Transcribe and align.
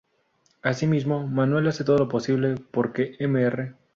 Así 0.63 0.87
mismo, 0.87 1.27
Manuel 1.27 1.67
hace 1.67 1.83
todo 1.83 1.99
lo 1.99 2.09
posible 2.09 2.55
por 2.55 2.91
que 2.91 3.15
Mr. 3.19 3.75